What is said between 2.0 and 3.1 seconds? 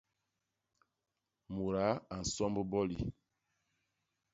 a nsomb boli.